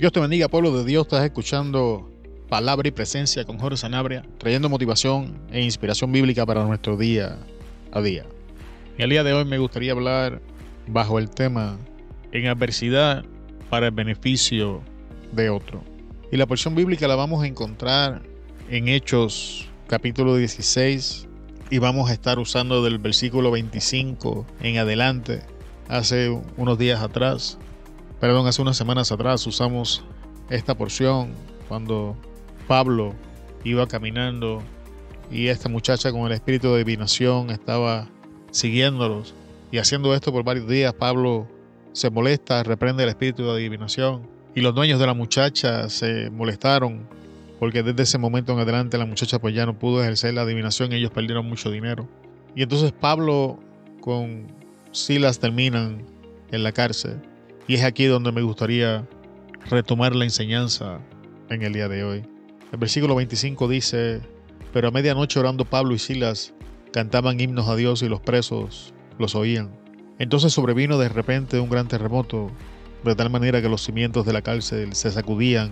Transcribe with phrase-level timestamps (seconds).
[0.00, 1.02] Dios te bendiga, pueblo de Dios.
[1.02, 2.10] Estás escuchando
[2.48, 7.36] Palabra y Presencia con Jorge Sanabria, trayendo motivación e inspiración bíblica para nuestro día
[7.92, 8.24] a día.
[8.96, 10.40] En el día de hoy me gustaría hablar
[10.86, 11.76] bajo el tema
[12.32, 13.26] En adversidad
[13.68, 14.80] para el beneficio
[15.32, 15.84] de otro.
[16.32, 18.22] Y la porción bíblica la vamos a encontrar
[18.70, 21.28] en Hechos capítulo 16
[21.68, 25.42] y vamos a estar usando del versículo 25 en adelante.
[25.88, 27.58] Hace unos días atrás
[28.20, 30.04] perdón, hace unas semanas atrás usamos
[30.50, 31.32] esta porción
[31.68, 32.16] cuando
[32.68, 33.14] Pablo
[33.64, 34.62] iba caminando
[35.30, 38.08] y esta muchacha con el espíritu de adivinación estaba
[38.50, 39.34] siguiéndolos
[39.72, 40.92] y haciendo esto por varios días.
[40.92, 41.48] Pablo
[41.92, 47.08] se molesta, reprende el espíritu de adivinación y los dueños de la muchacha se molestaron
[47.58, 50.92] porque desde ese momento en adelante la muchacha pues ya no pudo ejercer la adivinación
[50.92, 52.06] y ellos perdieron mucho dinero.
[52.54, 53.58] Y entonces Pablo
[54.00, 54.48] con
[54.92, 56.04] Silas terminan
[56.50, 57.20] en la cárcel
[57.70, 59.06] y es aquí donde me gustaría
[59.68, 60.98] retomar la enseñanza
[61.50, 62.24] en el día de hoy.
[62.72, 64.22] El versículo 25 dice,
[64.72, 66.52] pero a medianoche orando Pablo y Silas
[66.92, 69.70] cantaban himnos a Dios y los presos los oían.
[70.18, 72.50] Entonces sobrevino de repente un gran terremoto,
[73.04, 75.70] de tal manera que los cimientos de la cárcel se sacudían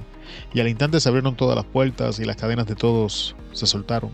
[0.54, 4.12] y al instante se abrieron todas las puertas y las cadenas de todos se soltaron.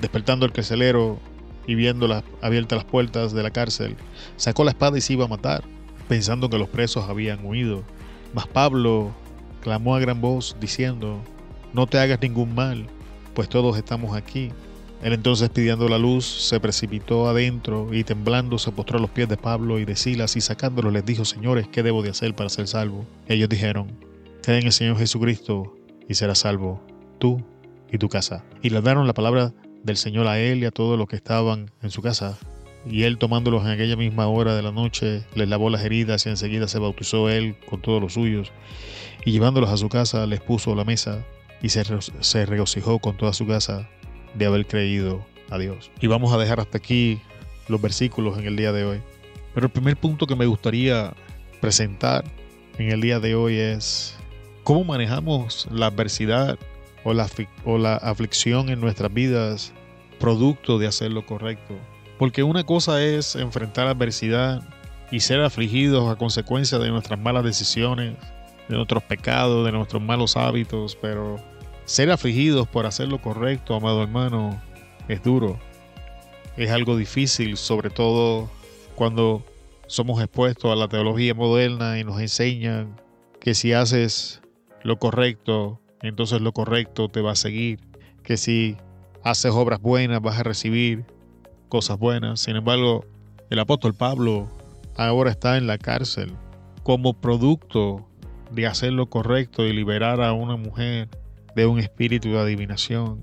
[0.00, 1.18] Despertando el carcelero
[1.66, 3.96] y viendo abiertas las puertas de la cárcel,
[4.36, 5.64] sacó la espada y se iba a matar
[6.10, 7.84] pensando que los presos habían huido.
[8.34, 9.12] Mas Pablo
[9.60, 11.22] clamó a gran voz, diciendo,
[11.72, 12.88] No te hagas ningún mal,
[13.32, 14.50] pues todos estamos aquí.
[15.04, 19.28] Él entonces pidiendo la luz se precipitó adentro y temblando se postró a los pies
[19.28, 22.50] de Pablo y de Silas y sacándolos les dijo, Señores, ¿qué debo de hacer para
[22.50, 23.06] ser salvo?
[23.28, 23.96] Ellos dijeron,
[24.42, 25.76] Cree en el Señor Jesucristo
[26.08, 26.82] y serás salvo,
[27.20, 27.40] tú
[27.88, 28.44] y tu casa.
[28.62, 31.70] Y le dieron la palabra del Señor a él y a todos los que estaban
[31.82, 32.36] en su casa.
[32.86, 36.30] Y él tomándolos en aquella misma hora de la noche, les lavó las heridas y
[36.30, 38.52] enseguida se bautizó él con todos los suyos.
[39.24, 41.24] Y llevándolos a su casa, les puso la mesa
[41.62, 43.88] y se, regocijó con toda su casa
[44.34, 45.90] de haber creído a Dios.
[46.00, 47.20] Y vamos a dejar hasta aquí
[47.68, 49.02] los versículos en el día de hoy.
[49.54, 51.12] Pero el primer punto que me gustaría
[51.60, 52.24] presentar
[52.78, 54.16] en el día de hoy es
[54.64, 56.58] cómo manejamos la adversidad
[57.04, 57.28] o la,
[57.64, 59.72] o la aflicción en nuestras vidas
[60.18, 61.74] producto de hacer lo correcto.
[62.20, 64.62] Porque una cosa es enfrentar adversidad
[65.10, 68.14] y ser afligidos a consecuencia de nuestras malas decisiones,
[68.68, 71.36] de nuestros pecados, de nuestros malos hábitos, pero
[71.86, 74.60] ser afligidos por hacer lo correcto, amado hermano,
[75.08, 75.58] es duro.
[76.58, 78.50] Es algo difícil, sobre todo
[78.96, 79.42] cuando
[79.86, 83.00] somos expuestos a la teología moderna y nos enseñan
[83.40, 84.42] que si haces
[84.82, 87.80] lo correcto, entonces lo correcto te va a seguir,
[88.22, 88.76] que si
[89.24, 91.06] haces obras buenas vas a recibir
[91.70, 92.40] cosas buenas.
[92.40, 93.06] Sin embargo,
[93.48, 94.46] el apóstol Pablo
[94.96, 96.34] ahora está en la cárcel
[96.82, 98.06] como producto
[98.50, 101.08] de hacer lo correcto y liberar a una mujer
[101.56, 103.22] de un espíritu de adivinación.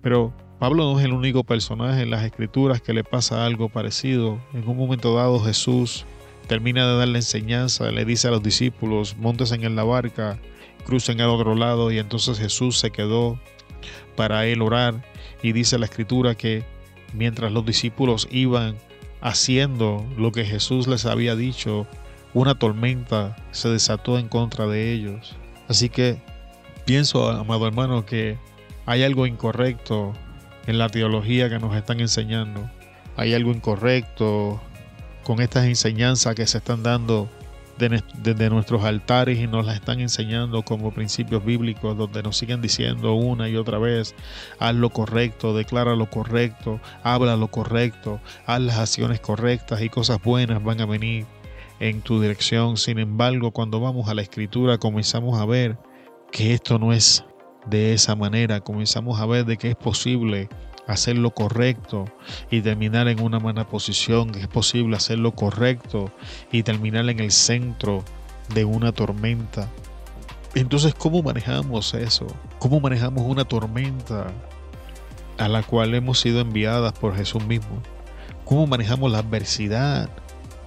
[0.00, 4.40] Pero Pablo no es el único personaje en las escrituras que le pasa algo parecido.
[4.54, 6.06] En un momento dado Jesús
[6.46, 10.38] termina de dar la enseñanza, le dice a los discípulos, montes en la barca,
[10.84, 13.38] crucen al otro lado y entonces Jesús se quedó
[14.16, 15.02] para él orar
[15.42, 16.64] y dice la escritura que
[17.12, 18.76] mientras los discípulos iban
[19.20, 21.86] haciendo lo que Jesús les había dicho,
[22.34, 25.36] una tormenta se desató en contra de ellos.
[25.68, 26.18] Así que
[26.84, 28.38] pienso, amado hermano, que
[28.86, 30.12] hay algo incorrecto
[30.66, 32.68] en la teología que nos están enseñando.
[33.16, 34.60] Hay algo incorrecto
[35.22, 37.28] con estas enseñanzas que se están dando
[37.88, 43.14] desde nuestros altares y nos las están enseñando como principios bíblicos, donde nos siguen diciendo
[43.14, 44.14] una y otra vez,
[44.58, 50.22] haz lo correcto, declara lo correcto, habla lo correcto, haz las acciones correctas y cosas
[50.22, 51.26] buenas van a venir
[51.80, 52.76] en tu dirección.
[52.76, 55.76] Sin embargo, cuando vamos a la escritura comenzamos a ver
[56.30, 57.24] que esto no es
[57.66, 60.48] de esa manera, comenzamos a ver de que es posible
[60.86, 62.06] hacer lo correcto
[62.50, 66.10] y terminar en una buena posición, es posible hacer lo correcto
[66.50, 68.04] y terminar en el centro
[68.54, 69.68] de una tormenta.
[70.54, 72.26] Entonces, ¿cómo manejamos eso?
[72.58, 74.26] ¿Cómo manejamos una tormenta
[75.38, 77.82] a la cual hemos sido enviadas por Jesús mismo?
[78.44, 80.10] ¿Cómo manejamos la adversidad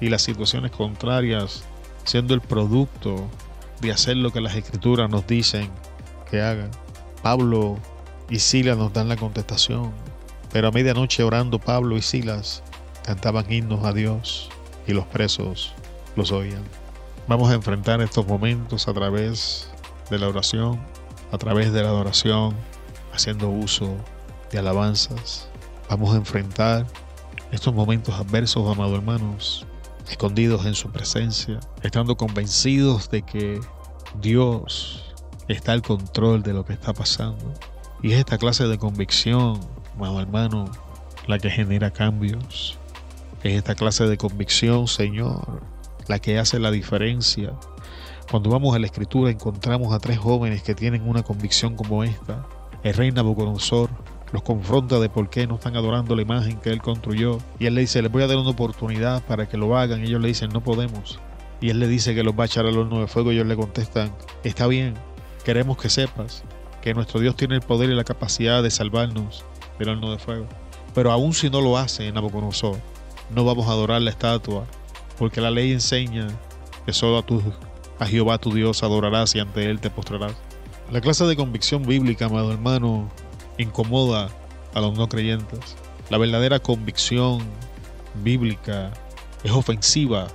[0.01, 1.63] y las situaciones contrarias
[2.03, 3.27] siendo el producto
[3.81, 5.69] de hacer lo que las escrituras nos dicen
[6.31, 6.71] que hagan?
[7.21, 7.77] Pablo
[8.29, 10.04] y Silas nos dan la contestación.
[10.55, 12.63] Pero a medianoche orando Pablo y Silas
[13.03, 14.47] cantaban himnos a Dios
[14.87, 15.73] y los presos
[16.15, 16.63] los oían.
[17.27, 19.69] Vamos a enfrentar estos momentos a través
[20.09, 20.79] de la oración,
[21.33, 22.55] a través de la adoración,
[23.11, 23.97] haciendo uso
[24.49, 25.49] de alabanzas.
[25.89, 26.87] Vamos a enfrentar
[27.51, 29.67] estos momentos adversos, amados hermanos,
[30.09, 33.59] escondidos en su presencia, estando convencidos de que
[34.21, 35.13] Dios
[35.49, 37.53] está al control de lo que está pasando.
[38.01, 39.59] Y es esta clase de convicción,
[39.95, 40.65] amado hermano,
[41.27, 42.77] la que genera cambios.
[43.43, 45.61] Es esta clase de convicción, Señor,
[46.07, 47.53] la que hace la diferencia.
[48.29, 52.45] Cuando vamos a la escritura encontramos a tres jóvenes que tienen una convicción como esta.
[52.83, 53.89] El rey Nabucodonosor
[54.31, 57.37] los confronta de por qué no están adorando la imagen que él construyó.
[57.59, 60.01] Y él le dice, les voy a dar una oportunidad para que lo hagan.
[60.03, 61.19] Ellos le dicen, no podemos.
[61.61, 63.31] Y él le dice que los va a echar al horno de fuego.
[63.31, 64.11] Y ellos le contestan,
[64.43, 64.95] está bien,
[65.45, 66.43] queremos que sepas
[66.81, 69.45] que nuestro Dios tiene el poder y la capacidad de salvarnos
[69.79, 70.47] del horno de fuego.
[70.93, 72.77] Pero aun si no lo hace Nabucodonosor,
[73.33, 74.65] no vamos a adorar la estatua,
[75.17, 76.27] porque la ley enseña
[76.85, 77.41] que solo a, tu,
[77.99, 80.35] a Jehová tu Dios adorarás y ante Él te postrarás.
[80.91, 83.09] La clase de convicción bíblica, amado hermano,
[83.57, 84.29] incomoda
[84.73, 85.75] a los no creyentes.
[86.09, 87.39] La verdadera convicción
[88.23, 88.91] bíblica
[89.43, 90.27] es ofensiva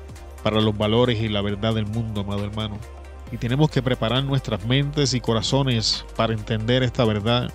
[0.42, 2.78] para los valores y la verdad del mundo, amado hermano.
[3.30, 7.52] Y tenemos que preparar nuestras mentes y corazones para entender esta verdad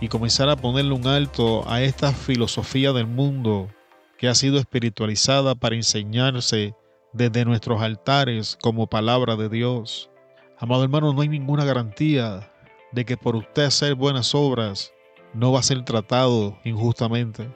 [0.00, 3.68] y comenzar a ponerle un alto a esta filosofía del mundo
[4.16, 6.74] que ha sido espiritualizada para enseñarse
[7.12, 10.10] desde nuestros altares como palabra de Dios.
[10.58, 12.52] Amado hermano, no hay ninguna garantía
[12.92, 14.92] de que por usted hacer buenas obras
[15.34, 17.48] no va a ser tratado injustamente.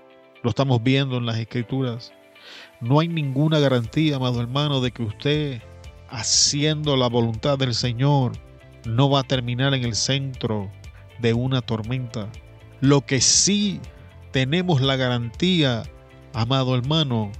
[0.43, 2.13] Lo estamos viendo en las escrituras.
[2.81, 5.63] No hay ninguna garantía, amado hermano, de que usted,
[6.09, 8.33] haciendo la voluntad del Señor,
[8.85, 10.71] no va a terminar en el centro
[11.23, 12.29] de una tormenta.
[12.81, 13.81] Lo que sí
[14.33, 15.85] tenemos la garantía,
[16.35, 17.33] amado hermano,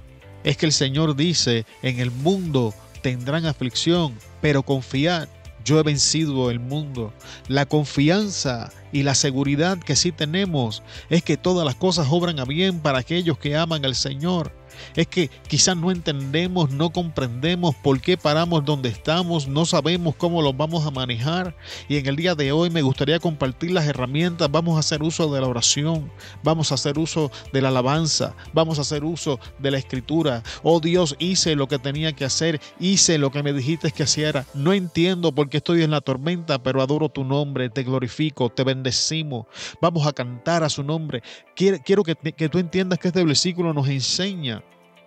[0.43, 5.27] es que el Señor dice, en el mundo tendrán aflicción, pero confiad,
[5.65, 7.13] yo he vencido el mundo.
[7.47, 12.45] La confianza y la seguridad que sí tenemos es que todas las cosas obran a
[12.45, 14.51] bien para aquellos que aman al Señor
[14.95, 20.41] es que quizás no entendemos, no comprendemos por qué paramos donde estamos, no sabemos cómo
[20.41, 21.55] los vamos a manejar.
[21.87, 24.49] Y en el día de hoy me gustaría compartir las herramientas.
[24.51, 26.11] Vamos a hacer uso de la oración,
[26.43, 30.43] vamos a hacer uso de la alabanza, vamos a hacer uso de la escritura.
[30.61, 34.45] Oh Dios, hice lo que tenía que hacer, hice lo que me dijiste que hiciera.
[34.53, 38.63] No entiendo por qué estoy en la tormenta, pero adoro tu nombre, te glorifico, te
[38.63, 39.45] bendecimos.
[39.81, 41.23] Vamos a cantar a su nombre.
[41.55, 44.62] Quiero, que, que tú entiendas que este versículo nos enseña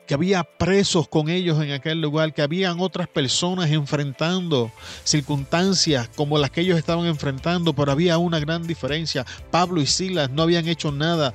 [0.06, 4.70] que había presos con ellos en aquel lugar, que habían otras personas enfrentando
[5.04, 9.26] circunstancias como las que ellos estaban enfrentando, pero había una gran diferencia.
[9.50, 11.32] Pablo y Silas no habían hecho nada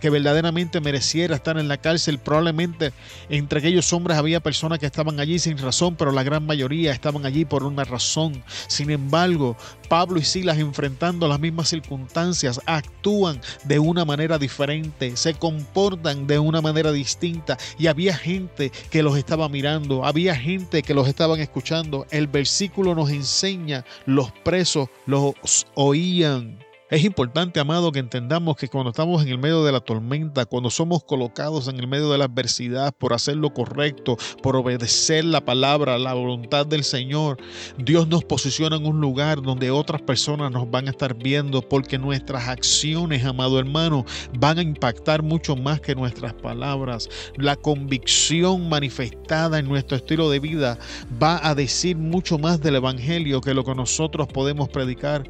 [0.00, 2.18] que verdaderamente mereciera estar en la cárcel.
[2.18, 2.92] Probablemente
[3.28, 7.24] entre aquellos hombres había personas que estaban allí sin razón, pero la gran mayoría estaban
[7.24, 8.42] allí por una razón.
[8.66, 9.56] Sin embargo,
[9.88, 16.38] Pablo y Silas enfrentando las mismas circunstancias actúan de una manera diferente, se comportan de
[16.38, 21.40] una manera distinta y había gente que los estaba mirando, había gente que los estaban
[21.40, 22.06] escuchando.
[22.10, 25.34] El versículo nos enseña, los presos los
[25.74, 26.58] oían.
[26.92, 30.68] Es importante, amado, que entendamos que cuando estamos en el medio de la tormenta, cuando
[30.68, 35.42] somos colocados en el medio de la adversidad por hacer lo correcto, por obedecer la
[35.42, 37.38] palabra, la voluntad del Señor,
[37.78, 41.96] Dios nos posiciona en un lugar donde otras personas nos van a estar viendo porque
[41.96, 44.04] nuestras acciones, amado hermano,
[44.38, 47.08] van a impactar mucho más que nuestras palabras.
[47.36, 50.78] La convicción manifestada en nuestro estilo de vida
[51.22, 55.26] va a decir mucho más del Evangelio que lo que nosotros podemos predicar.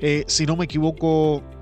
[0.00, 1.03] Eh, si no me equivoco,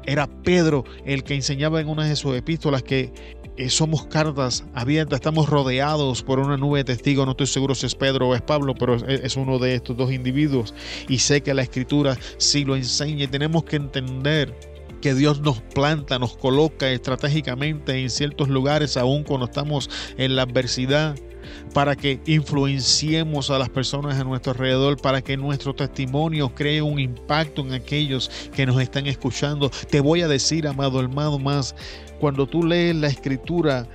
[0.05, 3.13] era Pedro el que enseñaba en una de sus epístolas que
[3.59, 7.27] eh, somos cartas abiertas, estamos rodeados por una nube de testigos.
[7.27, 10.11] No estoy seguro si es Pedro o es Pablo, pero es, uno de estos dos
[10.11, 10.75] individuos.
[11.09, 14.59] Y sé que la escritura sí lo enseña y tenemos que entender
[15.03, 20.43] que Dios nos planta, nos coloca estratégicamente en ciertos lugares, aun cuando estamos en la
[20.43, 21.17] adversidad
[21.73, 26.99] para que influenciemos a las personas a nuestro alrededor, para que nuestro testimonio cree un
[26.99, 29.71] impacto en aquellos que nos están escuchando.
[29.91, 31.75] Te voy a decir, amado hermano, más,
[32.21, 33.89] cuando tú lees la escritura,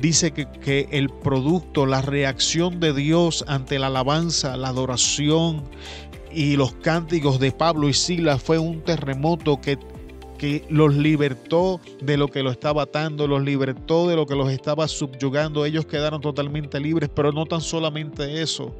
[0.00, 5.64] dice que, que, el producto, la reacción de Dios ante la alabanza, la adoración
[6.34, 9.78] y los cánticos de Pablo y Silas fue un terremoto que
[10.42, 14.50] que los libertó de lo que los estaba atando, los libertó de lo que los
[14.50, 15.64] estaba subyugando.
[15.64, 18.74] Ellos quedaron totalmente libres, pero no tan solamente eso.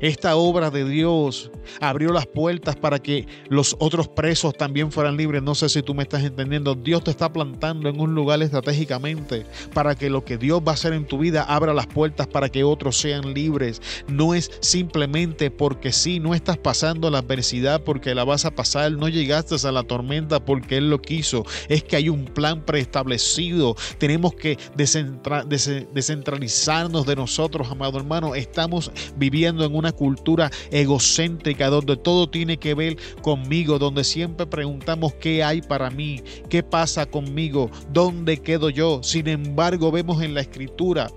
[0.00, 5.42] Esta obra de Dios abrió las puertas para que los otros presos también fueran libres.
[5.42, 6.74] No sé si tú me estás entendiendo.
[6.74, 9.44] Dios te está plantando en un lugar estratégicamente
[9.74, 12.48] para que lo que Dios va a hacer en tu vida abra las puertas para
[12.48, 13.82] que otros sean libres.
[14.08, 18.92] No es simplemente porque sí, no estás pasando la adversidad porque la vas a pasar,
[18.92, 21.44] no llegaste a la tormenta porque Él lo quiso.
[21.68, 23.74] Es que hay un plan preestablecido.
[23.98, 28.34] Tenemos que descentralizarnos de nosotros, amado hermano.
[28.34, 34.46] Estamos viviendo en en una cultura egocéntrica donde todo tiene que ver conmigo, donde siempre
[34.46, 39.00] preguntamos qué hay para mí, qué pasa conmigo, dónde quedo yo.
[39.02, 41.10] Sin embargo, vemos en la escritura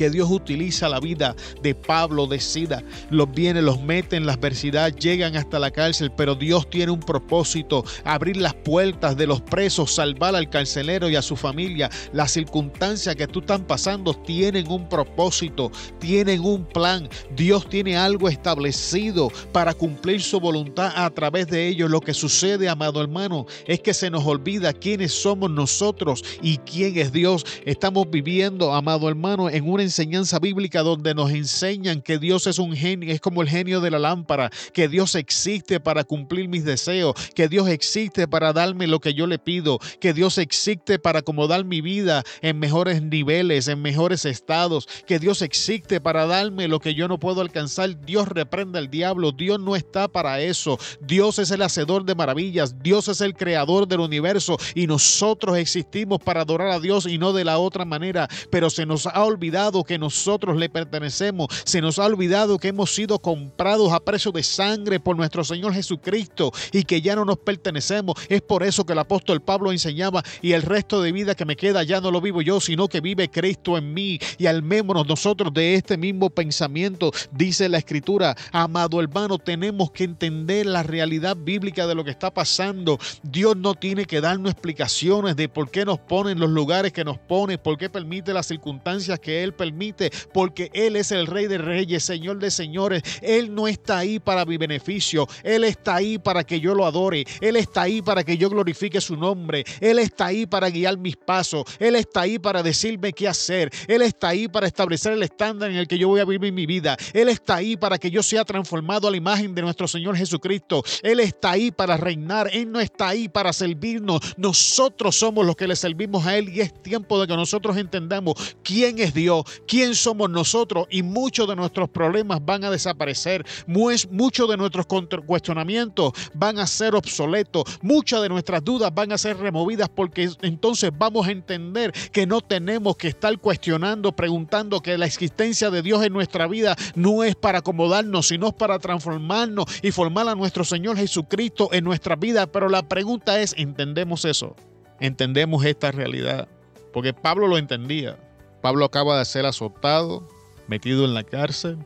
[0.00, 4.32] que Dios utiliza la vida de Pablo, de Sida, los viene, los mete en la
[4.32, 9.42] adversidad, llegan hasta la cárcel, pero Dios tiene un propósito, abrir las puertas de los
[9.42, 11.90] presos, salvar al carcelero y a su familia.
[12.14, 17.06] Las circunstancias que tú estás pasando tienen un propósito, tienen un plan.
[17.36, 21.90] Dios tiene algo establecido para cumplir su voluntad a través de ellos.
[21.90, 26.96] Lo que sucede, amado hermano, es que se nos olvida quiénes somos nosotros y quién
[26.96, 27.44] es Dios.
[27.66, 32.74] Estamos viviendo, amado hermano, en una enseñanza bíblica donde nos enseñan que Dios es un
[32.76, 37.14] genio, es como el genio de la lámpara, que Dios existe para cumplir mis deseos,
[37.34, 41.64] que Dios existe para darme lo que yo le pido, que Dios existe para acomodar
[41.64, 46.94] mi vida en mejores niveles, en mejores estados, que Dios existe para darme lo que
[46.94, 48.00] yo no puedo alcanzar.
[48.06, 50.78] Dios reprenda al diablo, Dios no está para eso.
[51.00, 56.20] Dios es el hacedor de maravillas, Dios es el creador del universo y nosotros existimos
[56.20, 59.79] para adorar a Dios y no de la otra manera, pero se nos ha olvidado
[59.84, 61.48] que nosotros le pertenecemos.
[61.64, 65.74] Se nos ha olvidado que hemos sido comprados a precio de sangre por nuestro Señor
[65.74, 68.16] Jesucristo y que ya no nos pertenecemos.
[68.28, 71.56] Es por eso que el apóstol Pablo enseñaba y el resto de vida que me
[71.56, 74.18] queda ya no lo vivo yo, sino que vive Cristo en mí.
[74.38, 78.36] Y almémonos nosotros de este mismo pensamiento, dice la escritura.
[78.52, 82.98] Amado hermano, tenemos que entender la realidad bíblica de lo que está pasando.
[83.22, 87.04] Dios no tiene que darnos explicaciones de por qué nos pone en los lugares que
[87.04, 91.26] nos pone, por qué permite las circunstancias que Él permite permite, porque Él es el
[91.26, 93.02] Rey de Reyes, Señor de Señores.
[93.22, 97.24] Él no está ahí para mi beneficio, Él está ahí para que yo lo adore,
[97.40, 101.16] Él está ahí para que yo glorifique su nombre, Él está ahí para guiar mis
[101.16, 105.70] pasos, Él está ahí para decirme qué hacer, Él está ahí para establecer el estándar
[105.70, 108.22] en el que yo voy a vivir mi vida, Él está ahí para que yo
[108.22, 112.70] sea transformado a la imagen de nuestro Señor Jesucristo, Él está ahí para reinar, Él
[112.70, 116.74] no está ahí para servirnos, nosotros somos los que le servimos a Él y es
[116.82, 118.34] tiempo de que nosotros entendamos
[118.64, 124.48] quién es Dios, quién somos nosotros y muchos de nuestros problemas van a desaparecer, muchos
[124.48, 129.88] de nuestros cuestionamientos van a ser obsoletos, muchas de nuestras dudas van a ser removidas
[129.88, 135.70] porque entonces vamos a entender que no tenemos que estar cuestionando, preguntando que la existencia
[135.70, 140.34] de Dios en nuestra vida no es para acomodarnos, sino para transformarnos y formar a
[140.34, 142.46] nuestro Señor Jesucristo en nuestra vida.
[142.46, 144.56] Pero la pregunta es, ¿entendemos eso?
[145.00, 146.48] ¿Entendemos esta realidad?
[146.92, 148.18] Porque Pablo lo entendía.
[148.60, 150.26] Pablo acaba de ser azotado,
[150.66, 151.78] metido en la cárcel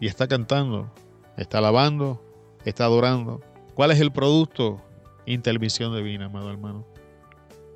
[0.00, 0.92] y está cantando,
[1.36, 2.22] está alabando,
[2.64, 3.40] está adorando.
[3.74, 4.82] ¿Cuál es el producto?
[5.26, 6.86] Intervisión divina, amado hermano.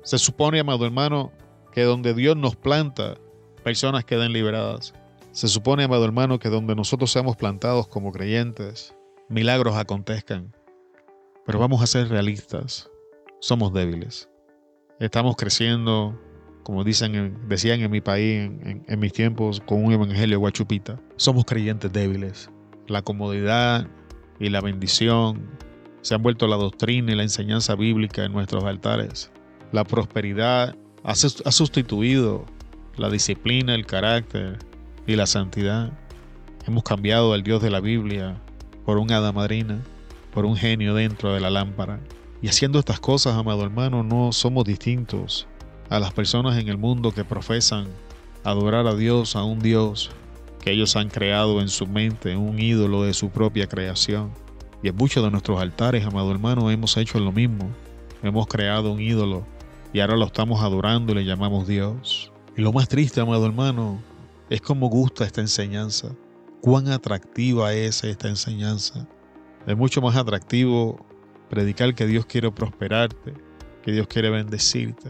[0.03, 1.31] Se supone, amado hermano,
[1.71, 3.15] que donde Dios nos planta,
[3.63, 4.93] personas queden liberadas.
[5.31, 8.93] Se supone, amado hermano, que donde nosotros seamos plantados como creyentes,
[9.29, 10.53] milagros acontezcan.
[11.45, 12.89] Pero vamos a ser realistas.
[13.39, 14.29] Somos débiles.
[14.99, 16.19] Estamos creciendo
[16.63, 18.51] como dicen, decían en mi país
[18.87, 20.99] en, mis tiempos con un evangelio guachupita.
[21.15, 22.49] Somos creyentes débiles.
[22.87, 23.87] La comodidad
[24.39, 25.49] y la bendición
[26.01, 29.31] se han vuelto la doctrina y la enseñanza bíblica en nuestros altares.
[29.71, 32.45] La prosperidad ha sustituido
[32.97, 34.59] la disciplina, el carácter
[35.07, 35.91] y la santidad.
[36.67, 38.39] Hemos cambiado al Dios de la Biblia
[38.85, 39.81] por un hada madrina,
[40.33, 41.99] por un genio dentro de la lámpara.
[42.41, 45.47] Y haciendo estas cosas, amado hermano, no somos distintos
[45.91, 47.85] a las personas en el mundo que profesan
[48.45, 50.09] adorar a Dios, a un Dios
[50.61, 54.31] que ellos han creado en su mente, un ídolo de su propia creación.
[54.81, 57.69] Y en muchos de nuestros altares, amado hermano, hemos hecho lo mismo.
[58.23, 59.45] Hemos creado un ídolo
[59.91, 62.31] y ahora lo estamos adorando y le llamamos Dios.
[62.55, 64.01] Y lo más triste, amado hermano,
[64.49, 66.15] es cómo gusta esta enseñanza.
[66.61, 69.05] Cuán atractiva es esta enseñanza.
[69.67, 71.05] Es mucho más atractivo
[71.49, 73.33] predicar que Dios quiere prosperarte,
[73.83, 75.09] que Dios quiere bendecirte,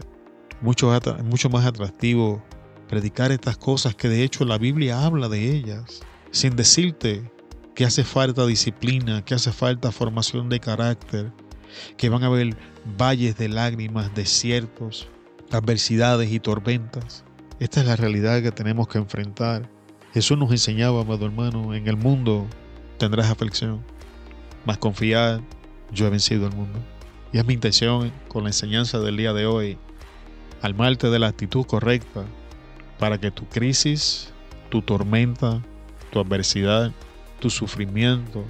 [0.62, 2.42] mucho, mucho más atractivo
[2.88, 7.30] predicar estas cosas que de hecho la Biblia habla de ellas, sin decirte
[7.74, 11.32] que hace falta disciplina, que hace falta formación de carácter,
[11.96, 12.56] que van a haber
[12.98, 15.08] valles de lágrimas, desiertos,
[15.50, 17.24] adversidades y tormentas.
[17.60, 19.70] Esta es la realidad que tenemos que enfrentar.
[20.12, 22.46] Jesús nos enseñaba, amado hermano, en el mundo
[22.98, 23.82] tendrás aflicción,
[24.66, 25.40] mas confiad,
[25.90, 26.78] yo he vencido el mundo.
[27.32, 29.78] Y es mi intención con la enseñanza del día de hoy
[30.62, 32.24] Almarte de la actitud correcta
[32.98, 34.32] para que tu crisis,
[34.70, 35.60] tu tormenta,
[36.10, 36.92] tu adversidad,
[37.40, 38.44] tu sufrimiento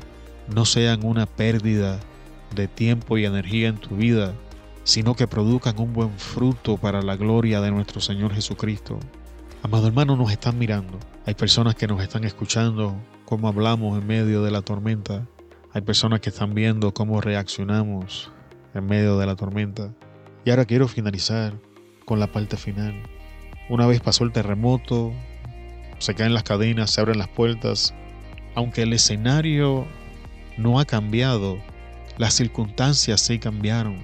[0.55, 1.99] no sean una pérdida
[2.55, 4.35] de tiempo y energía en tu vida,
[4.85, 8.99] sino que produzcan un buen fruto para la gloria de nuestro Señor Jesucristo.
[9.63, 10.99] Amado hermano, nos están mirando.
[11.25, 15.27] Hay personas que nos están escuchando cómo hablamos en medio de la tormenta.
[15.73, 18.31] Hay personas que están viendo cómo reaccionamos
[18.75, 19.95] en medio de la tormenta.
[20.45, 21.55] Y ahora quiero finalizar
[22.13, 22.93] con la parte final.
[23.71, 25.15] Una vez pasó el terremoto,
[25.97, 27.95] se caen las cadenas, se abren las puertas.
[28.55, 29.87] Aunque el escenario
[30.59, 31.57] no ha cambiado,
[32.19, 33.97] las circunstancias sí cambiaron.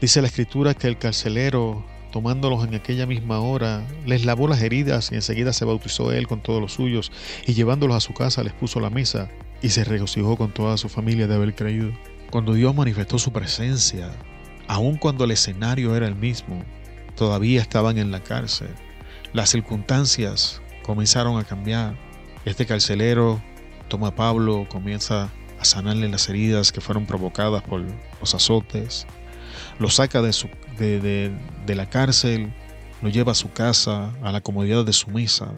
[0.00, 5.12] Dice la escritura que el carcelero, tomándolos en aquella misma hora, les lavó las heridas
[5.12, 7.12] y enseguida se bautizó él con todos los suyos
[7.46, 9.28] y llevándolos a su casa les puso la mesa
[9.60, 11.92] y se regocijó con toda su familia de haber creído.
[12.30, 14.10] Cuando Dios manifestó su presencia,
[14.68, 16.64] aun cuando el escenario era el mismo,
[17.16, 18.68] todavía estaban en la cárcel.
[19.32, 21.96] Las circunstancias comenzaron a cambiar.
[22.44, 23.42] Este carcelero
[23.88, 27.82] toma a Pablo, comienza a sanarle las heridas que fueron provocadas por
[28.20, 29.06] los azotes,
[29.78, 31.32] lo saca de, su, de,
[31.74, 32.52] la cárcel,
[33.02, 35.52] lo lleva a su casa, a la comodidad de su mesa.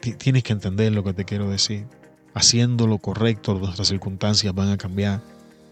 [0.00, 1.86] Tienes que entender lo que te quiero decir.
[2.34, 5.20] Haciendo lo correcto, nuestras circunstancias van a cambiar.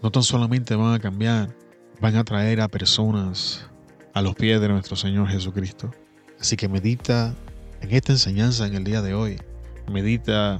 [0.01, 1.49] No tan solamente van a cambiar,
[1.99, 3.69] van a traer a personas
[4.13, 5.91] a los pies de nuestro Señor Jesucristo.
[6.39, 7.35] Así que medita
[7.81, 9.37] en esta enseñanza en el día de hoy.
[9.91, 10.59] Medita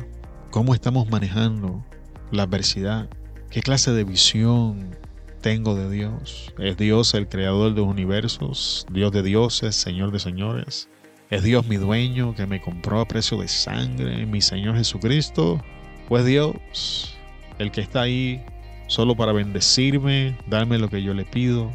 [0.52, 1.84] cómo estamos manejando
[2.32, 3.10] la adversidad,
[3.50, 4.96] qué clase de visión
[5.42, 6.54] tengo de Dios.
[6.58, 10.90] Es Dios el creador de los universos, Dios de dioses, Señor de señores.
[11.30, 15.64] Es Dios mi dueño que me compró a precio de sangre, mi Señor Jesucristo.
[16.08, 17.16] Pues Dios,
[17.60, 18.44] el que está ahí
[18.88, 21.72] solo para bendecirme, darme lo que yo le pido.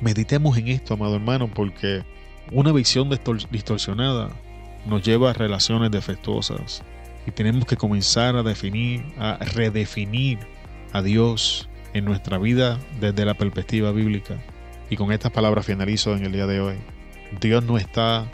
[0.00, 2.04] Meditemos en esto, amado hermano, porque
[2.52, 3.08] una visión
[3.50, 4.30] distorsionada
[4.86, 6.82] nos lleva a relaciones defectuosas
[7.26, 10.38] y tenemos que comenzar a definir, a redefinir
[10.92, 14.36] a Dios en nuestra vida desde la perspectiva bíblica.
[14.90, 16.76] Y con estas palabras finalizo en el día de hoy.
[17.40, 18.26] Dios no está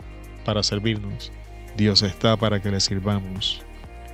[0.45, 1.31] para servirnos,
[1.75, 3.63] Dios está para que le sirvamos,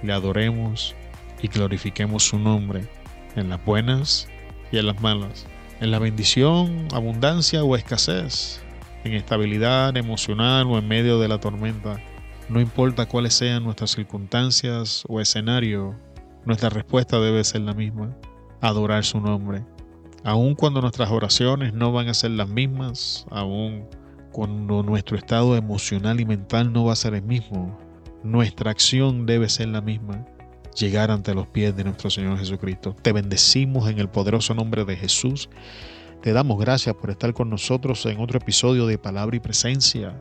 [0.03, 0.95] le adoremos
[1.41, 2.87] y glorifiquemos su nombre
[3.35, 4.29] en las buenas
[4.71, 5.45] y en las malas,
[5.79, 8.61] en la bendición, abundancia o escasez,
[9.03, 12.01] en estabilidad emocional o en medio de la tormenta.
[12.49, 15.95] No importa cuáles sean nuestras circunstancias o escenario,
[16.45, 18.15] nuestra respuesta debe ser la misma,
[18.59, 19.63] adorar su nombre.
[20.23, 23.87] Aun cuando nuestras oraciones no van a ser las mismas, aun
[24.31, 27.77] cuando nuestro estado emocional y mental no va a ser el mismo,
[28.23, 30.25] nuestra acción debe ser la misma,
[30.79, 32.95] llegar ante los pies de nuestro Señor Jesucristo.
[33.01, 35.49] Te bendecimos en el poderoso nombre de Jesús.
[36.21, 40.15] Te damos gracias por estar con nosotros en otro episodio de Palabra y Presencia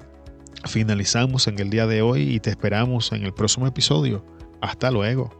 [0.66, 4.24] finalizamos en el día de hoy y te esperamos en el próximo episodio.
[4.60, 5.37] Hasta luego.